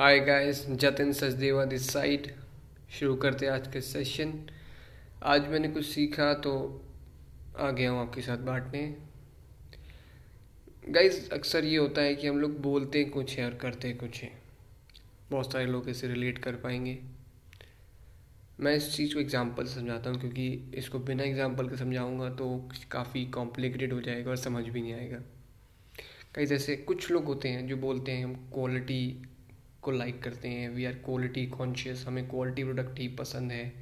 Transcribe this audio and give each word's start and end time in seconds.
Hi 0.00 0.18
guys 0.20 0.64
Jatin 0.70 1.12
Sachdeva 1.12 1.64
this 1.64 1.90
side 1.90 2.26
शुरू 2.98 3.14
करते 3.14 3.46
हैं 3.46 3.52
आज 3.52 3.66
के 3.72 3.80
सेशन 3.80 4.32
आज 5.22 5.48
मैंने 5.48 5.68
कुछ 5.68 5.84
सीखा 5.86 6.32
तो 6.34 6.52
आ 7.58 7.70
गया 7.70 7.90
हूँ 7.90 8.00
आपके 8.00 8.22
साथ 8.22 8.38
बांटने. 8.38 8.80
गाइस 10.88 11.28
अक्सर 11.30 11.64
ये 11.64 11.76
होता 11.76 12.02
है 12.02 12.14
कि 12.14 12.26
हम 12.26 12.38
लोग 12.38 12.58
बोलते 12.62 13.04
कुछ 13.04 13.36
है 13.38 13.44
और 13.44 13.54
करते 13.54 13.92
कुछ 13.92 14.22
है. 14.22 14.30
बहुत 15.30 15.52
सारे 15.52 15.66
लोग 15.66 15.88
इसे 15.88 16.08
रिलेट 16.08 16.38
कर 16.38 16.56
पाएँगे. 16.56 16.98
मैं 18.60 18.74
इस 18.76 18.96
चीज़ 18.96 19.14
को 19.14 19.20
एग्जांपल 19.20 19.66
समझाता 19.66 20.10
हूँ 20.10 20.20
क्योंकि 20.20 20.72
इसको 20.74 20.98
बिना 20.98 21.24
एग्जांपल 21.24 21.68
के 21.68 21.76
समझाऊँगा 21.76 22.30
तो 22.30 22.48
काफ़ी 22.90 23.26
कॉम्प्लिकेटेड 23.30 23.92
हो 23.92 24.00
जाएगा 24.00 24.30
और 24.30 24.36
समझ 24.36 24.64
भी 24.64 24.82
नहीं 24.82 24.94
आएगा. 24.94 25.18
कई 26.34 26.46
जैसे 26.46 26.76
कुछ 26.76 27.10
लोग 27.10 27.24
होते 27.24 27.48
हैं 27.48 27.66
जो 27.68 27.76
बोलते 27.76 28.12
हैं 28.12 28.24
हम 28.24 28.34
क्वालिटी 28.54 29.26
को 29.82 29.90
लाइक 29.90 30.22
करते 30.22 30.48
हैं 30.48 30.68
वी 30.68 30.84
आर 30.84 30.94
क्वालिटी 31.04 31.46
कॉन्शियस 31.48 32.04
हमें 32.06 32.28
क्वालिटी 32.28 32.64
प्रोडक्ट 32.64 32.98
ही 32.98 33.08
पसंद 33.16 33.52
है। 33.52 33.72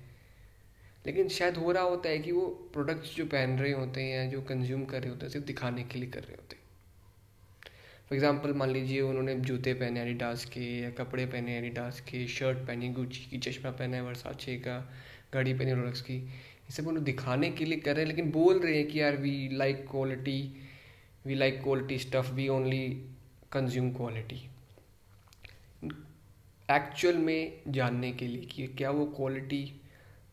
लेकिन 1.06 1.28
शायद 1.28 1.56
हो 1.56 1.72
रहा 1.72 1.82
होता 1.82 2.08
है 2.08 2.18
कि 2.18 2.32
वो 2.32 2.46
प्रोडक्ट्स 2.72 3.14
जो 3.16 3.24
पहन 3.26 3.58
रहे 3.58 3.72
होते 3.72 4.00
हैं 4.00 4.16
या 4.16 4.30
जो 4.30 4.40
कंज्यूम 4.42 4.84
कर 4.84 5.00
रहे 5.00 5.10
होते 5.10 5.26
हैं, 5.26 5.32
सिर्फ़ 5.32 5.46
दिखाने 5.46 5.82
के 5.84 5.98
लिए 5.98 6.10
कर 6.10 6.20
रहे 6.20 6.36
होते 6.36 6.56
हैं। 6.56 6.62
फॉर 8.08 8.16
एग्ज़ाम्पल 8.16 8.52
मान 8.54 8.70
लीजिए 8.70 9.00
उन्होंने 9.00 9.34
जूते 9.36 9.74
पहने 9.74 10.02
एडिडास 10.02 10.44
के 10.44 10.60
या 10.82 10.90
कपड़े 10.98 11.26
पहने 11.26 11.56
एडिडास 11.58 12.00
के 12.00 12.26
शर्ट 12.28 12.58
पहनी 12.58 12.88
गुची 12.88 13.26
की, 13.30 13.38
चश्मा 13.38 13.70
पहना 13.70 13.96
है 13.96 14.02
वर्साचे 14.02 14.56
का, 14.56 14.78
गाड़ी 15.34 15.54
पहनी 15.54 15.72
रोलक्स 15.72 16.00
की, 16.00 16.16
ये 16.16 16.72
सब 16.72 16.88
उन्हें 16.88 17.04
दिखाने 17.04 17.50
के 17.50 17.64
लिए 17.64 17.78
कर 17.78 17.94
रहे 17.94 18.04
हैं, 18.04 18.08
लेकिन 18.08 18.30
बोल 18.30 18.60
रहे 18.60 18.76
हैं 18.76 18.86
कि 18.86 19.00
यार 19.00 19.16
we 19.16 19.48
like 19.52 19.86
quality 19.90 20.40
we 21.26 21.34
like 21.34 21.62
quality 21.62 21.98
stuff 21.98 22.32
we 22.32 22.48
only 22.48 22.88
consume 23.52 23.90
quality 23.92 24.40
actual 26.68 27.16
में 27.16 27.62
जानने 27.68 28.10
के 28.12 28.26
लिए 28.26 28.42
कि 28.42 28.66
क्या 28.68 28.90
वो 28.90 29.04
क्वालिटी 29.06 29.60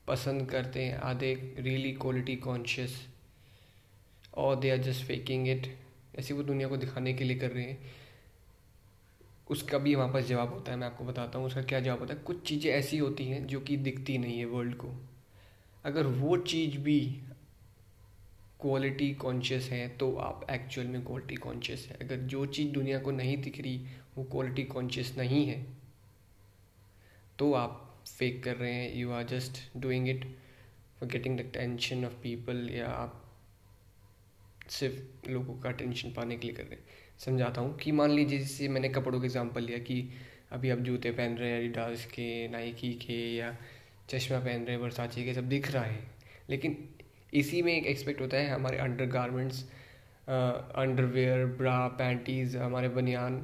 पसंद 0.07 0.49
करते 0.49 0.83
हैं। 0.83 0.97
आधे 0.99 1.33
रियली 1.59 1.91
क्वालिटी 1.91 2.35
कॉन्शियस 2.35 2.95
और 4.37 4.55
they 4.55 4.69
are 4.69 4.77
just 4.77 5.05
faking 5.05 5.47
it 5.47 5.67
ऐसे 6.19 6.33
वो 6.33 6.43
दुनिया 6.43 6.67
को 6.67 6.77
दिखाने 6.77 7.13
के 7.13 7.23
लिए 7.23 7.37
कर 7.37 7.51
रहे 7.51 7.63
हैं। 7.63 7.77
उसका 9.49 9.77
भी 9.77 9.93
हमारे 9.93 10.13
पास 10.13 10.23
जवाब 10.23 10.53
होता 10.53 10.71
है। 10.71 10.77
मैं 10.77 10.87
आपको 10.87 11.05
बताता 11.05 11.39
हूँ, 11.39 11.47
उसका 11.47 11.61
क्या 11.61 11.79
जवाब 11.79 11.99
होता 11.99 12.13
है। 12.13 12.19
कुछ 12.19 12.41
चीज़ें 12.47 12.71
ऐसी 12.71 12.97
होती 12.97 13.25
हैं 13.25 13.45
जो 13.47 13.59
कि 13.59 13.77
दिखती 13.77 14.17
नहीं 14.17 14.37
है 14.39 14.45
वर्ल्ड 14.45 14.75
को। 14.75 14.91
अगर 15.85 16.07
वो 16.07 16.37
चीज़ 16.37 16.77
भी 16.77 16.99
क्वालिटी 18.61 19.13
कॉन्शियस 19.13 19.69
है 19.69 19.87
तो 19.97 20.15
आप 20.15 20.45
एक्चुअल 20.51 20.87
में 20.87 21.03
क्वालिटी 21.05 21.35
कॉन्शियस 21.35 21.87
है। 21.91 21.97
अगर 22.01 22.17
जो 22.17 22.45
चीज़ 22.45 22.71
दुनिया 22.71 22.99
को 22.99 23.11
नहीं 23.11 23.37
दिख 23.37 23.61
रही, 23.61 23.77
वो 24.17 24.23
क्वालिटी 24.23 24.63
कॉन्शियस 24.63 25.13
नहीं 25.17 25.45
है। 25.47 25.84
तो 27.39 27.51
आप 27.53 28.03
फेक 28.07 28.43
कर 28.43 28.55
रहे 28.55 28.73
हैं 28.73 28.95
you 28.95 29.11
are 29.11 29.23
just 29.23 29.61
doing 29.77 30.09
it 30.09 30.25
for 30.99 31.09
getting 31.09 31.39
the 31.39 31.49
tension 31.53 32.05
of 32.05 32.13
people 32.13 32.69
या 32.73 32.87
आप 32.87 33.21
सिर्फ़ 34.69 35.29
लोगों 35.29 35.53
का 35.59 35.71
टेंशन 35.71 36.11
पाने 36.11 36.37
के 36.37 36.47
लिए 36.47 36.55
कर 36.55 36.63
रहे 36.63 36.75
हैं। 36.75 36.85
समझाता 37.19 37.61
हूँ 37.61 37.77
कि 37.77 37.91
मान 37.91 38.11
लीजिए 38.11 38.39
जैसे 38.39 38.67
मैंने 38.67 38.89
कपड़ों 38.89 39.19
का 39.19 39.25
एग्जांपल 39.25 39.63
लिया 39.63 39.77
कि 39.79 40.09
अभी 40.51 40.69
आप 40.69 40.79
जूते 40.79 41.11
पहन 41.11 41.37
रहे 41.37 41.49
हैं 41.51 41.59
एडिडास 41.59 42.05
के 42.05 42.47
नाइकी 42.47 42.93
के 42.93 43.19
या 43.35 43.55
चश्मा 44.09 44.39
पहन 44.39 44.63
रहे 44.63 44.71
हैं 44.71 44.81
बरसाची 44.81 45.25
के, 45.25 45.33
सब 45.33 45.49
दिख 45.49 45.71
रहा 45.71 45.83
है। 45.83 45.99
लेकिन 46.49 46.77
इसी 47.33 47.61
में 47.61 47.73
एक 47.73 47.85
एक्सपेक्ट 47.85 48.21
होता 48.21 48.37
है 48.37 48.49
हमारे 48.49 48.77
under 48.77 49.05
garments 49.05 49.63
underwear 50.27 51.45
bra 51.57 51.87
panties 51.87 52.57
हमारे 52.57 52.89
बनियान, 52.89 53.43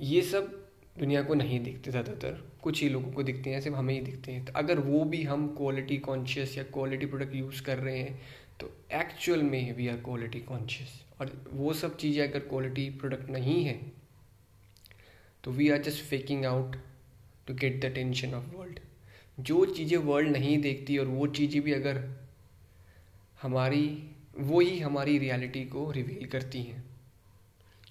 ये 0.00 0.22
सब 0.22 0.63
दुनिया 0.96 1.22
को 1.22 1.34
नहीं 1.34 1.60
दिखते 1.60 1.90
ज़्यादातर। 1.90 2.42
कुछ 2.62 2.82
ही 2.82 2.88
लोगों 2.88 3.10
को 3.12 3.22
दिखते 3.22 3.50
हैं, 3.50 3.60
सिर्फ़ 3.60 3.76
हमें 3.76 3.94
ही 3.94 4.00
दिखते 4.00 4.32
हैं। 4.32 4.44
तो 4.44 4.52
अगर 4.56 4.78
वो 4.78 5.04
भी 5.04 5.22
हम 5.22 5.46
क्वालिटी 5.56 5.96
कॉन्शियस 5.98 6.56
या 6.58 6.64
क्वालिटी 6.64 7.06
प्रोडक्ट 7.06 7.34
यूज़ 7.34 7.62
कर 7.62 7.78
रहे 7.78 7.98
हैं 7.98 8.18
तो 8.60 8.70
एक्चुअल 8.94 9.42
में 9.42 9.76
वी 9.76 9.88
आर 9.88 9.96
क्वालिटी 9.96 10.40
कॉन्शियस 10.40 11.00
और 11.20 11.32
वो 11.52 11.72
सब 11.72 11.96
चीज़ें 11.96 12.22
अगर 12.28 12.38
क्वालिटी 12.38 12.88
प्रोडक्ट 12.90 13.30
नहीं 13.30 13.64
है 13.64 13.80
तो 15.44 15.50
we 15.50 15.68
are 15.70 15.82
just 15.82 16.04
faking 16.04 16.44
out 16.44 16.76
to 17.46 17.54
get 17.54 17.80
the 17.84 17.92
tension 17.94 18.34
of 18.34 18.54
world 18.56 18.78
जो 19.40 19.64
चीज़ें 19.66 19.96
वर्ल्ड 19.98 20.28
नहीं 20.28 20.58
देखती 20.58 20.98
और 20.98 21.06
वो 21.06 21.26
चीज़ें 21.26 21.62
भी 21.62 21.72
अगर 21.72 22.02
हमारी, 23.42 23.86
वो 24.38 24.60
ही 24.60 24.78
हमारी 24.78 25.18
रियलिटी 25.18 25.64
को 25.64 25.90
रिवील 25.90 26.26
करती 26.26 26.62
हैं। 26.62 26.84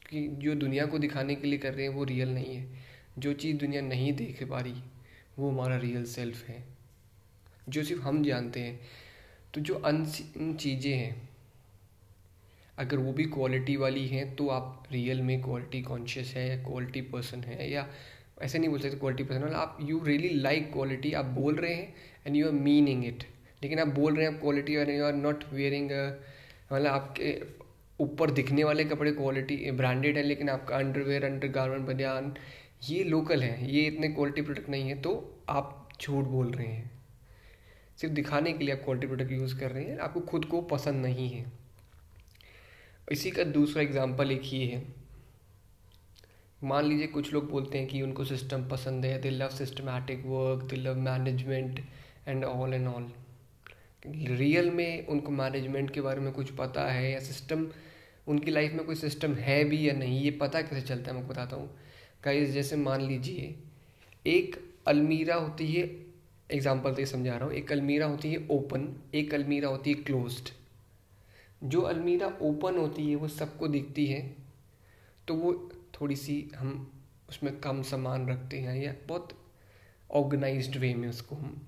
क्योंकि 0.10 0.28
जो 0.42 0.56
दुनिया 0.56 0.86
को 0.86 1.00
दिखाने 1.00 1.36
के 1.36 1.48
लिए 1.48 1.60
कर 1.60 1.74
रहे 1.74 1.86
हैं, 1.88 1.94
वो 1.94 2.04
रियल 2.04 2.30
नहीं 2.30 2.56
है। 2.56 2.83
जो 3.16 3.34
चीज़ 3.36 3.58
दुनिया 3.58 3.82
नहीं 3.84 4.14
देख 4.16 4.44
पा 4.44 4.60
रही, 4.60 4.82
वो 5.40 5.50
हमारा 5.50 5.78
रियल 5.78 6.06
सेल्फ 6.08 6.48
है। 6.48 6.64
जो 7.68 7.84
सिर्फ़ 7.84 8.02
हम 8.04 8.24
जानते 8.24 8.60
हैं 8.60 8.80
तो 9.54 9.62
जो 9.62 9.76
अन 9.76 10.06
चीज़ें 10.60 10.94
हैं, 10.94 11.30
अगर 12.78 12.98
वो 12.98 13.12
भी 13.14 13.24
क्वालिटी 13.26 13.76
वाली 13.78 14.08
हैं 14.08 14.36
तो 14.36 14.48
आप 14.50 14.84
रियल 14.92 15.22
में 15.22 15.42
क्वालिटी 15.42 15.82
कॉन्शियस 15.84 16.34
है 16.36 16.48
या 16.50 16.56
क्वालिटी 16.64 17.02
पर्सन 17.04 17.44
है, 17.44 17.72
या 17.72 17.88
ऐसे 18.42 18.60
नहीं 18.60 18.70
बोल 18.70 18.80
सकते 18.80 18.98
क्वालिटी 18.98 19.24
पर्सन 19.24 19.54
आप 19.56 19.78
यू 19.82 20.00
रियली 20.06 20.30
लाइक 20.32 20.72
क्वालिटी 20.74 21.12
आप 21.14 21.26
बोल 21.36 21.56
रहे 21.56 21.74
हैं 21.74 21.94
and 22.28 22.36
you 22.36 22.46
are 22.48 22.54
meaning 22.54 23.06
it 23.06 23.24
लेकिन 23.64 23.80
आप 23.80 23.88
बोल 23.90 24.16
रहे 24.16 24.26
हैं 24.26 24.34
आप 24.34 24.40
क्वालिटी 24.42 24.76
और 24.76 24.90
यू 24.92 25.04
आर 25.06 25.14
नॉट 25.16 25.44
वेयरिंग 25.54 25.92
मतलब 25.92 26.88
आपके 26.88 27.42
ऊपर 28.00 28.32
दिखने 28.32 28.64
वाले 28.64 28.84
कपड़े 28.86 29.12
क्वालिटी 29.12 29.72
ब्रांडेड 29.72 30.18
है, 30.18 30.24
लेकिन 30.24 30.50
आपका 30.50 30.78
अंडरवेयर 30.78 31.26
अंडर 31.26 31.48
गारमेंट 31.50 31.86
बनियान 31.88 32.34
ये 32.84 33.04
लोकल 33.04 33.44
है, 33.44 33.72
ये 33.72 33.82
इतने 33.84 34.08
क्वालिटी 34.10 34.42
प्रोडक्ट 34.42 34.70
नहीं 34.70 34.90
है 34.90 34.96
तो 35.02 35.12
आप 35.50 35.90
झूठ 36.02 36.26
बोल 36.26 36.52
रहे 36.52 36.68
हैं। 36.68 36.92
सिर्फ़ 37.98 38.14
दिखाने 38.16 38.54
के 38.54 38.64
लिए 38.64 38.76
आप 38.76 38.82
क्वालिटी 38.86 39.08
प्रोडक्ट 39.08 39.32
यूज़ 39.32 39.60
कर 39.60 39.72
रहे 39.72 39.84
हैं, 39.84 39.98
आपको 40.00 40.20
खुद 40.22 40.46
को 40.46 40.62
पसंद 40.68 41.06
नहीं 41.06 41.30
है। 41.30 41.46
इसी 43.12 43.32
का 43.32 43.44
दूसरा 43.44 43.82
एग्ज़ाम्पल 43.82 44.32
एक 44.32 44.42
ही 44.44 44.66
है। 44.68 44.84
मान 46.62 46.86
लीजिए 46.86 47.08
कुछ 47.08 47.32
लोग 47.34 47.50
बोलते 47.52 47.78
हैं 47.78 47.88
कि 47.88 48.02
उनको 48.02 48.26
सिस्टम 48.26 48.68
पसंद 48.70 49.06
है 49.06 49.20
they 49.22 49.30
love 49.30 49.50
systematic 49.52 50.26
work 50.26 50.64
they 50.64 50.76
love 50.76 50.98
management 51.00 51.80
and 52.28 52.46
all 52.46 52.74
and 52.74 52.88
all 52.88 53.12
real 54.06 54.70
में 54.72 55.08
उनको 55.08 55.32
मैनेजमेंट 55.32 55.92
के 55.94 56.02
बारे 56.02 56.22
में 56.22 56.32
कुछ 56.34 56.52
पता 56.52 56.86
है 56.92 57.12
या 57.12 57.20
सिस्टम 57.22 57.68
उनकी 58.28 58.52
लाइफ 58.52 58.74
में 58.74 58.86
कोई 58.86 58.96
सिस्टम 58.96 59.34
है 59.36 59.64
भी 59.64 59.88
या 59.88 59.94
नहीं, 59.94 60.20
ये 60.22 60.32
पता 60.34 60.62
कैसे 60.62 60.82
चलता 60.82 61.12
है, 61.12 61.18
मैं 61.18 61.28
बताता 61.28 61.56
हूँ। 61.56 61.70
गाइस 62.24 62.50
जैसे 62.50 62.76
मान 62.76 63.02
लीजिए, 63.02 63.56
एक 64.26 64.56
अलमीरा 64.88 65.36
होती 65.36 65.66
है 65.68 65.84
एग्ज़ाम्पल 66.50 66.94
से 66.96 67.06
समझा 67.06 67.36
रहा 67.36 67.46
हूँ, 67.46 67.54
एक 67.54 67.72
अलमीरा 67.72 68.06
होती 68.06 68.32
है 68.32 68.48
ओपन 68.52 68.88
एक 69.16 69.34
अलमीरा 69.34 69.70
होती 69.70 69.90
है 69.90 70.04
क्लोज्ड 70.04 70.50
जो 71.64 71.82
अलमीरा 71.82 72.28
ओपन 72.42 72.78
होती 72.78 73.10
है, 73.10 73.16
वो 73.16 73.28
सबको 73.28 73.68
दिखती 73.68 74.06
है 74.06 74.22
तो 75.28 75.36
वो 75.36 75.54
थोड़ी 75.94 76.16
सी 76.16 76.52
हम 76.56 76.92
उसमें 77.30 77.60
कम 77.60 77.82
सामान 77.82 78.30
रखते 78.30 78.60
हैं 78.60 78.76
या 78.76 78.94
बहुत 79.08 79.38
ऑर्गेनाइज्ड 80.10 80.78
वे 80.78 80.94
में 80.96 81.08
उसको 81.10 81.36
हम 81.36 81.62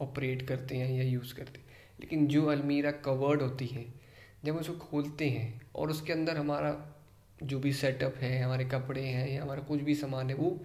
ऑपरेट 0.00 0.48
करते 0.48 0.76
हैं 0.76 0.90
या 0.92 1.04
यूज़ 1.04 1.34
करते 1.34 1.58
हैं. 1.58 1.66
लेकिन 2.00 2.26
जो 2.26 2.46
अलमीरा 2.46 2.90
कवर्ड 3.04 3.42
होती 3.42 3.66
है, 3.66 3.84
जब 4.44 4.56
उसको 4.56 4.74
खोलते 4.80 5.28
हैं 5.28 5.60
और 5.74 5.90
उसके 5.90 6.12
अंदर 6.12 6.36
हमारा 6.36 6.70
जो 7.42 7.58
भी 7.58 7.72
सेटअप 7.72 8.14
है, 8.16 8.42
हमारे 8.42 8.64
कपड़े 8.64 9.02
हैं, 9.02 9.28
या 9.28 9.42
हमारा 9.42 9.60
कुछ 9.60 9.80
भी 9.80 9.94
सामान 9.94 10.30
है, 10.30 10.34
वो 10.36 10.58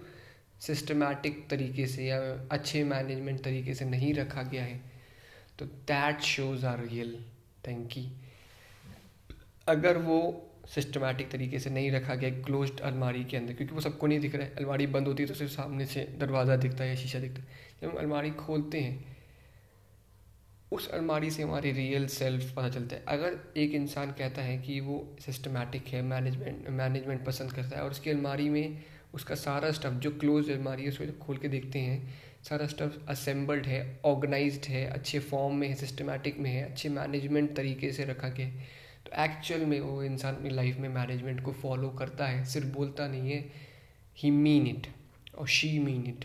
सिस्टमैटिक 0.60 1.46
तरीके 1.50 1.86
से 1.86 2.04
या 2.04 2.20
अच्छे 2.52 2.84
मैनेजमेंट 2.84 3.42
तरीके 3.44 3.74
से 3.74 3.84
नहीं 3.84 4.14
रखा 4.14 4.42
गया 4.42 4.64
है। 4.64 4.80
तो 5.58 5.66
that 5.66 6.20
shows 6.20 6.66
are 6.66 6.84
real 6.84 7.18
thank 7.68 7.90
अगर 9.68 9.98
वो 9.98 10.48
सिस्टमैटिक 10.74 11.30
तरीके 11.30 11.58
से 11.58 11.70
नहीं 11.70 11.90
रखा 11.90 12.14
गया 12.14 12.30
क्लोज 12.30 12.80
अलमारी 12.80 13.24
के 13.24 13.36
अंदर, 13.36 13.52
क्योंकि 13.52 13.74
वो 13.74 13.80
सबको 13.80 14.06
नहीं 14.06 14.20
दिख 14.20 14.34
रहा 14.34 14.46
है। 14.46 14.54
अलमारी 14.56 14.86
बंद 14.86 15.06
होती 15.06 15.22
है 15.22 15.28
तो 15.28 15.34
सिर्फ़ 15.34 15.52
सामने 15.52 15.86
से 15.86 16.00
दरवाज़ा 16.18 16.56
दिखता 16.56 16.84
है 16.84 16.90
या 16.90 16.96
शीशा 16.96 17.18
दिखता 17.18 17.42
है। 17.42 17.48
जब 17.82 17.88
हम 17.88 17.96
अलमारी 17.96 18.30
खोलते 18.30 18.80
हैं 18.80 19.16
उस 20.72 20.88
अलमारी 20.90 21.30
से 21.30 21.42
हमारी 21.42 21.72
रियल 21.72 22.06
सेल्फ 22.08 22.52
पता 22.56 22.68
चलता 22.68 22.96
है। 22.96 23.04
अगर 23.08 23.38
एक 23.56 23.74
इंसान 23.74 24.10
कहता 24.18 24.42
है 24.42 24.56
कि 24.58 24.78
वो 24.80 25.04
सिस्टमेटिक 25.20 25.88
है 25.88 26.02
मैनेजमेंट 26.02 26.68
मैनेजमेंट 26.70 27.24
पसंद 27.26 27.52
करता 27.52 27.76
है 27.76 27.82
और 27.82 27.90
उसकी 27.90 28.10
अलमारी 28.10 28.48
में 28.50 28.78
उसका 29.14 29.34
सारा 29.34 29.70
स्टफ़ 29.70 29.94
जो 29.94 30.10
क्लोज 30.10 30.50
अलमारी 30.50 30.82
है, 30.82 30.88
उसको 30.88 31.04
जब 31.04 31.18
खोल 31.18 31.36
के 31.36 31.48
देखते 31.48 31.78
हैं, 31.78 32.14
सारा 32.42 32.66
स्टफ़ 32.66 32.98
असेंबल्ड 33.08 33.66
है 33.66 34.00
ऑर्गेनाइज्ड 34.04 34.66
है, 34.66 34.84
अच्छे 34.86 35.18
फॉर्म 35.20 35.54
में 35.54 35.68
है 35.68 35.74
सिस्टमेटिक 35.74 36.38
में 36.38 36.50
है, 36.50 36.62
अच्छे 36.62 36.88
मैनेजमेंट 36.88 37.54
तरीके 37.56 37.92
से 37.92 38.04
रखा 38.04 38.28
गया 38.28 38.46
है 38.46 38.70
तो 39.06 39.22
एक्चुअल 39.22 39.64
में 39.66 39.80
वो 39.80 40.02
इंसान 40.02 40.36
अपनी 40.36 40.50
लाइफ 40.50 40.78
में 40.78 40.88
मैनेजमेंट 40.88 41.40
को 41.40 41.52
फॉलो 41.52 41.88
करता 41.90 42.26
है, 42.26 42.44
सिर्फ़ 42.44 42.66
बोलता 42.68 43.08
नहीं 43.08 43.30
है 43.30 43.44
ही 44.16 44.30
मीन 44.30 44.66
इट 44.66 44.86
और 45.38 45.48
शी 45.48 45.78
मीन 45.78 46.04
इट 46.08 46.24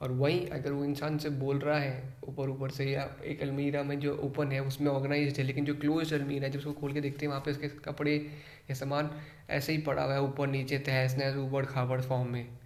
और 0.00 0.12
वहीं 0.12 0.46
अगर 0.48 0.72
वो 0.72 0.84
इंसान 0.84 1.18
से 1.18 1.30
बोल 1.30 1.58
रहा 1.58 1.78
है, 1.78 2.14
ऊपर 2.24 2.48
ऊपर 2.48 2.70
से 2.70 2.84
या 2.84 3.08
एक 3.24 3.42
अलमीरा 3.42 3.82
में 3.82 3.98
जो 4.00 4.16
ओपन 4.16 4.52
है, 4.52 4.60
उसमें 4.60 4.90
ऑर्गेनाइज 4.92 5.38
है, 5.38 5.44
लेकिन 5.44 5.64
जो 5.64 5.74
क्लोज 5.74 6.14
अलमीरा 6.14 6.46
है, 6.46 6.50
जब 6.52 6.58
उसको 6.58 6.72
खोल 6.72 6.92
के 6.92 7.00
देखते 7.00 7.26
हैं, 7.26 7.28
वहाँ 7.28 7.42
पे 7.44 7.50
उसके 7.50 7.68
कपड़े 7.68 8.16
या 8.16 8.74
सामान 8.74 9.10
ऐसे 9.50 9.72
ही 9.72 9.78
पड़ा 9.78 10.02
हुआ 10.04 10.14
है, 10.14 10.22
ऊपर 10.22 10.48
नीचे 10.48 10.78
तहस 10.78 11.16
नहस, 11.18 11.36
ऊबड़ 11.36 11.64
खाबड़ 11.66 12.00
फॉर्म 12.00 12.28
में 12.28 12.58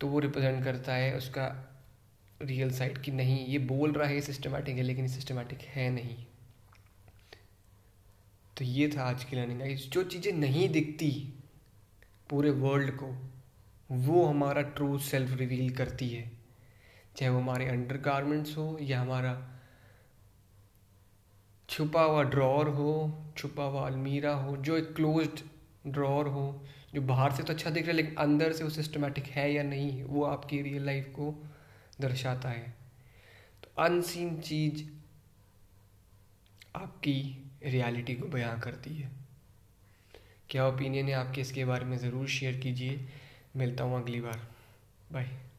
तो 0.00 0.08
वो 0.08 0.18
रिप्रेजेंट 0.18 0.64
करता 0.64 0.94
है 0.94 1.16
उसका 1.16 1.46
रियल 2.42 2.70
साइड 2.70 2.98
कि 2.98 3.10
नहीं, 3.10 3.46
ये 3.46 3.58
बोल 3.58 3.92
रहा 3.92 4.08
है 4.08 4.20
सिस्टमेटिक 4.20 4.76
है, 4.76 4.82
लेकिन 4.82 5.08
सिस्टमेटिक 5.08 5.58
है 5.60 5.90
नहीं। 5.90 6.16
तो 8.56 8.64
ये 8.64 8.88
था 8.88 9.02
आज 9.02 9.24
की 9.24 9.36
लर्निंग 9.36 9.76
जो 9.76 10.02
चीज़ें 10.02 10.32
नहीं 10.32 10.68
दिखती 10.68 11.10
पूरे 12.30 12.50
वर्ल्ड 12.50 12.90
को 12.90 13.06
वो 13.92 14.26
हमारा 14.26 14.62
ट्रू 14.62 14.98
सेल्फ 14.98 15.36
रिवील 15.36 15.70
करती 15.70 16.08
है। 16.08 16.32
चाहे 17.16 17.30
वो 17.30 17.40
हमारे 17.40 17.66
अंडर 17.66 17.96
गारमेंट्स 17.96 18.56
हो 18.56 18.78
या 18.80 19.00
हमारा 19.00 19.58
छुपा 21.68 22.02
हुआ 22.02 22.22
ड्रॉर 22.22 22.68
हो, 22.68 23.24
छुपा 23.36 23.64
हुआ 23.64 23.86
अलमीरा 23.86 24.34
हो, 24.34 24.56
जो 24.56 24.76
एक 24.76 24.94
क्लोज्ड 24.94 25.40
ड्रॉर 25.86 26.28
हो, 26.28 26.64
जो 26.94 27.02
बाहर 27.02 27.32
से 27.32 27.42
तो 27.42 27.52
अच्छा 27.52 27.70
दिख 27.70 27.82
रहा 27.82 27.90
है, 27.90 27.96
लेकिन 27.96 28.14
अंदर 28.14 28.52
से 28.52 28.64
वो 28.64 28.70
सिस्टमेटिक 28.70 29.24
है 29.24 29.52
या 29.52 29.62
नहीं, 29.62 30.04
वो 30.04 30.24
आपकी 30.24 30.62
रियल 30.62 30.86
लाइफ 30.86 31.06
को 31.06 31.44
दर्शाता 32.00 32.48
है। 32.48 32.74
तो 33.62 33.82
अनसीन 33.82 34.40
चीज़ 34.40 34.84
आपकी 36.76 37.50
रियलिटी 37.62 38.14
को 38.14 38.28
बयां 38.28 38.60
करती 38.60 38.94
है। 38.94 39.10
क्या 40.50 40.66
ओपिनियन 40.66 41.06
है 41.06 41.12
आपके? 41.12 41.40
इसके 41.40 41.64
बारे 41.64 41.84
में 41.84 41.98
ज़रूर 41.98 42.26
शेयर 42.26 42.56
कीजिए। 42.56 43.08
मिलता 43.56 43.84
हूँ 43.84 44.02
अगली 44.02 44.20
बार। 44.20 44.40
बाय 45.12 45.51